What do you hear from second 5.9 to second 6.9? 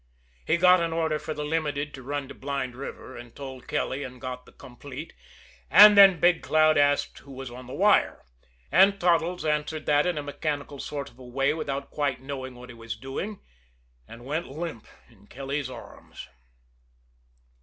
then Big Cloud